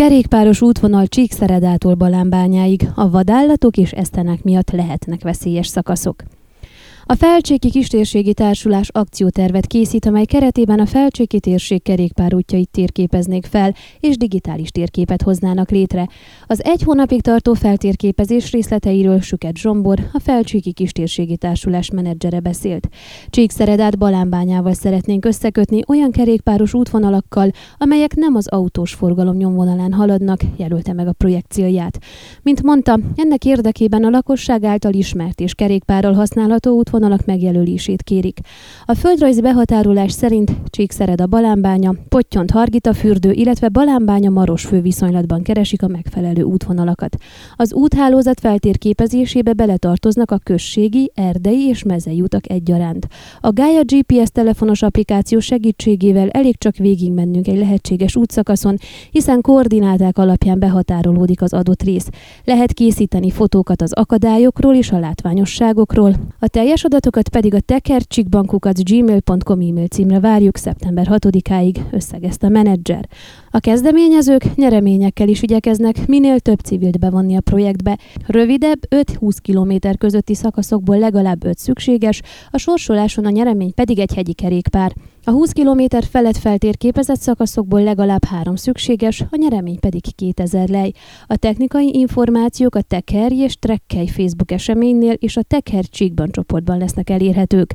Kerékpáros 0.00 0.60
útvonal 0.60 1.06
Csíkszeredától 1.06 1.94
Balánbányáig 1.94 2.88
a 2.94 3.10
vadállatok 3.10 3.76
és 3.76 3.92
esztenek 3.92 4.42
miatt 4.42 4.70
lehetnek 4.70 5.22
veszélyes 5.22 5.66
szakaszok. 5.66 6.22
A 7.08 7.14
Felcséki 7.14 7.70
Kistérségi 7.70 8.34
Társulás 8.34 8.88
akciótervet 8.88 9.66
készít, 9.66 10.06
amely 10.06 10.24
keretében 10.24 10.78
a 10.78 10.86
Felcséki 10.86 11.40
térség 11.40 11.82
kerékpárútjait 11.82 12.70
térképeznék 12.70 13.46
fel, 13.46 13.74
és 14.00 14.16
digitális 14.16 14.68
térképet 14.68 15.22
hoznának 15.22 15.70
létre. 15.70 16.08
Az 16.46 16.64
egy 16.64 16.82
hónapig 16.82 17.22
tartó 17.22 17.52
feltérképezés 17.54 18.52
részleteiről 18.52 19.20
Süket 19.20 19.56
Zsombor, 19.56 19.98
a 20.12 20.20
Felcséki 20.20 20.72
Kistérségi 20.72 21.36
Társulás 21.36 21.90
menedzsere 21.90 22.40
beszélt. 22.40 22.88
Csíkszeredát 23.30 23.98
Balánbányával 23.98 24.74
szeretnénk 24.74 25.24
összekötni 25.24 25.80
olyan 25.88 26.10
kerékpáros 26.10 26.74
útvonalakkal, 26.74 27.50
amelyek 27.78 28.14
nem 28.14 28.34
az 28.34 28.48
autós 28.48 28.94
forgalom 28.94 29.36
nyomvonalán 29.36 29.92
haladnak, 29.92 30.40
jelölte 30.56 30.92
meg 30.92 31.08
a 31.08 31.12
projekcióját. 31.12 31.98
Mint 32.42 32.62
mondta, 32.62 32.98
ennek 33.16 33.44
érdekében 33.44 34.04
a 34.04 34.10
lakosság 34.10 34.64
által 34.64 34.92
ismert 34.92 35.40
és 35.40 35.54
kerékpárral 35.54 36.12
használható 36.12 36.70
útvonal 36.70 36.94
útvonalak 36.96 37.26
megjelölését 37.26 38.02
kérik. 38.02 38.38
A 38.84 38.94
földrajzi 38.94 39.40
behatárolás 39.40 40.12
szerint 40.12 40.50
Csíkszered 40.66 41.20
a 41.20 41.26
Balánbánya, 41.26 41.94
Pottyont 42.08 42.50
Hargita 42.50 42.94
fürdő, 42.94 43.32
illetve 43.32 43.68
Balánbánya 43.68 44.30
Maros 44.30 44.64
fő 44.64 44.80
viszonylatban 44.80 45.42
keresik 45.42 45.82
a 45.82 45.88
megfelelő 45.88 46.42
útvonalakat. 46.42 47.16
Az 47.56 47.74
úthálózat 47.74 48.40
feltérképezésébe 48.40 49.52
beletartoznak 49.52 50.30
a 50.30 50.38
községi, 50.42 51.10
erdei 51.14 51.66
és 51.68 51.82
mezei 51.82 52.20
utak 52.20 52.50
egyaránt. 52.50 53.08
A 53.40 53.52
Gaia 53.52 53.82
GPS 53.84 54.30
telefonos 54.32 54.82
applikáció 54.82 55.38
segítségével 55.38 56.28
elég 56.28 56.58
csak 56.58 56.76
végigmennünk 56.76 57.48
egy 57.48 57.58
lehetséges 57.58 58.16
útszakaszon, 58.16 58.76
hiszen 59.10 59.40
koordináták 59.40 60.18
alapján 60.18 60.58
behatárolódik 60.58 61.42
az 61.42 61.52
adott 61.52 61.82
rész. 61.82 62.08
Lehet 62.44 62.72
készíteni 62.72 63.30
fotókat 63.30 63.82
az 63.82 63.92
akadályokról 63.92 64.74
és 64.74 64.90
a 64.90 64.98
látványosságokról. 64.98 66.14
A 66.38 66.48
teljes 66.48 66.84
adatokat 66.86 67.28
pedig 67.28 67.54
a 67.54 67.60
tekercsikbankukat 67.60 68.84
gmail.com 68.84 69.60
e-mail 69.60 69.86
címre 69.86 70.20
várjuk 70.20 70.56
szeptember 70.56 71.06
6-áig, 71.10 71.76
összegezte 71.90 72.46
a 72.46 72.50
menedzser. 72.50 73.08
A 73.50 73.58
kezdeményezők 73.58 74.54
nyereményekkel 74.54 75.28
is 75.28 75.42
igyekeznek 75.42 76.06
minél 76.06 76.40
több 76.40 76.58
civilt 76.58 76.98
bevonni 76.98 77.36
a 77.36 77.40
projektbe. 77.40 77.98
Rövidebb 78.26 78.78
5-20 78.90 79.36
km 79.42 79.88
közötti 79.98 80.34
szakaszokból 80.34 80.98
legalább 80.98 81.44
5 81.44 81.58
szükséges, 81.58 82.22
a 82.50 82.58
sorsoláson 82.58 83.24
a 83.26 83.30
nyeremény 83.30 83.74
pedig 83.74 83.98
egy 83.98 84.14
hegyi 84.14 84.32
kerékpár. 84.32 84.92
A 85.28 85.32
20 85.32 85.52
km 85.52 85.82
felett 86.10 86.36
feltérképezett 86.36 87.20
szakaszokból 87.20 87.82
legalább 87.82 88.24
három 88.24 88.56
szükséges, 88.56 89.20
a 89.20 89.36
nyeremény 89.36 89.78
pedig 89.80 90.14
2000 90.14 90.68
lej. 90.68 90.92
A 91.26 91.36
technikai 91.36 91.90
információk 91.94 92.74
a 92.74 92.82
Tekerj 92.82 93.34
és 93.34 93.58
Trekkely 93.58 94.06
Facebook 94.06 94.50
eseménynél 94.50 95.12
és 95.12 95.36
a 95.36 95.42
Teker 95.42 95.84
Csíkban 95.84 96.30
csoportban 96.30 96.78
lesznek 96.78 97.10
elérhetők. 97.10 97.74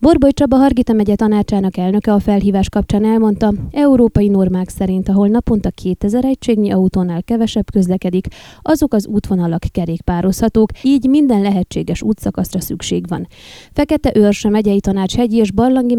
Borboly 0.00 0.32
Csaba 0.32 0.56
Hargita 0.56 0.92
megye 0.92 1.14
tanácsának 1.14 1.76
elnöke 1.76 2.12
a 2.12 2.18
felhívás 2.18 2.68
kapcsán 2.68 3.04
elmondta, 3.04 3.52
európai 3.70 4.28
normák 4.28 4.68
szerint, 4.68 5.08
ahol 5.08 5.28
naponta 5.28 5.70
2000 5.70 6.24
egységnyi 6.24 6.70
autónál 6.70 7.22
kevesebb 7.22 7.70
közlekedik, 7.70 8.26
azok 8.62 8.94
az 8.94 9.06
útvonalak 9.06 9.62
kerékpározhatók, 9.72 10.70
így 10.82 11.08
minden 11.08 11.40
lehetséges 11.40 12.02
útszakaszra 12.02 12.60
szükség 12.60 13.08
van. 13.08 13.26
Fekete 13.72 14.12
Őrse 14.14 14.48
megyei 14.48 14.80
tanács 14.80 15.14
hegyi 15.16 15.36
és 15.36 15.52
barlangi 15.52 15.94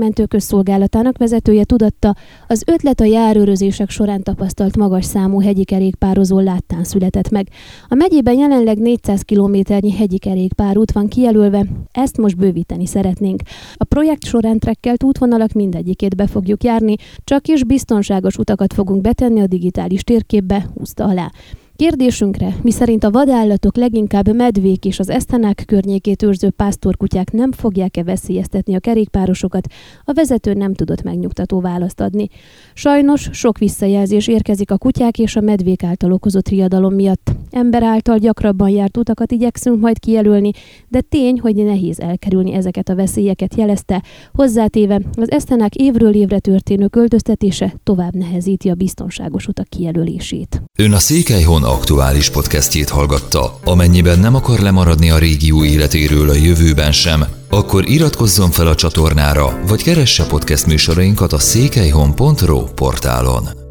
mentőközszolgálatának 0.86 1.18
vezetője 1.18 1.64
tudatta, 1.64 2.16
az 2.48 2.64
ötlet 2.66 3.00
a 3.00 3.06
járőrözések 3.06 3.90
során 3.90 4.24
tapasztalt 4.24 4.78
magas 4.78 5.06
számú 5.06 5.42
hegyi 5.42 5.64
kerékpározó 5.64 6.40
láttán 6.40 6.84
született 6.84 7.30
meg. 7.30 7.48
A 7.88 7.96
megyében 7.96 8.38
jelenleg 8.38 8.78
400 8.78 9.22
kilométernyi 9.22 9.92
hegyi 9.92 10.18
kerékpárút 10.18 10.92
van 10.92 11.08
kijelölve, 11.08 11.66
ezt 11.92 12.18
most 12.18 12.38
bővíteni 12.38 12.86
szeretnénk. 12.86 13.42
A 13.76 13.84
projekt 13.84 14.26
során 14.26 14.60
trekkelt 14.60 15.04
útvonalak 15.04 15.52
mindegyikét 15.52 16.16
be 16.16 16.28
fogjuk 16.28 16.64
járni, 16.64 16.96
csak 17.24 17.48
is 17.48 17.64
biztonságos 17.64 18.38
utakat 18.38 18.74
fogunk 18.74 19.02
betenni 19.02 19.42
a 19.42 19.48
digitális 19.48 20.04
térképbe, 20.04 20.70
húzta 20.76 21.04
alá. 21.04 21.32
Kérdésünkre, 21.76 22.56
miszerint 22.62 23.04
a 23.04 23.12
vadállatok 23.12 23.76
leginkább 23.76 24.36
medvék 24.36 24.86
és 24.86 25.00
az 25.00 25.10
esztenák 25.10 25.64
környékét 25.66 26.24
őrző 26.24 26.50
pásztorkutyák 26.50 27.32
nem 27.32 27.52
fogják-e 27.52 28.04
veszélyeztetni 28.04 28.76
a 28.76 28.80
kerékpárosokat, 28.80 29.68
a 30.04 30.14
vezető 30.14 30.54
nem 30.54 30.74
tudott 30.74 31.02
megnyugtató 31.02 31.60
választ 31.62 32.02
adni. 32.02 32.30
Sajnos 32.74 33.30
sok 33.32 33.58
visszajelzés 33.58 34.28
érkezik 34.28 34.72
a 34.72 34.78
kutyák 34.78 35.20
és 35.20 35.36
a 35.36 35.42
medvék 35.42 35.84
által 35.84 36.12
okozott 36.12 36.48
riadalom 36.48 36.94
miatt. 36.94 37.32
Ember 37.56 37.84
által 37.84 38.18
gyakrabban 38.18 38.70
járt 38.70 38.98
utakat 38.98 39.32
igyekszünk 39.32 39.80
majd 39.80 40.00
kijelölni, 40.00 40.52
de 40.88 41.02
tény, 41.02 41.40
hogy 41.40 41.56
nehéz 41.56 42.00
elkerülni 42.00 42.54
ezeket 42.54 42.90
a 42.90 42.96
veszélyeket 42.96 43.56
jelezte. 43.56 44.04
Hozzátéve, 44.34 45.02
az 45.12 45.32
esztenák 45.32 45.76
évről 45.76 46.16
évre 46.16 46.40
történő 46.40 46.88
költöztetése 46.88 47.76
tovább 47.84 48.16
nehezíti 48.16 48.70
a 48.70 48.74
biztonságos 48.74 49.48
utak 49.48 49.68
kijelölését. 49.70 50.62
Ön 50.78 50.92
a 50.92 50.98
Székelyhon 50.98 51.64
aktuális 51.64 52.30
podcastjét 52.30 52.90
hallgatta. 52.90 53.60
Amennyiben 53.64 54.20
nem 54.20 54.36
akar 54.36 54.60
lemaradni 54.60 55.10
a 55.10 55.18
régió 55.18 55.64
életéről 55.64 56.30
a 56.30 56.36
jövőben 56.36 56.92
sem, 56.92 57.24
akkor 57.50 57.90
iratkozzon 57.90 58.52
fel 58.52 58.68
a 58.68 58.76
csatornára, 58.76 59.60
vagy 59.68 59.84
keresse 59.84 60.26
podcast 60.26 60.66
műsorainkat 60.66 61.34
a 61.34 61.40
székelyhon.pro 61.40 62.64
portálon. 62.64 63.65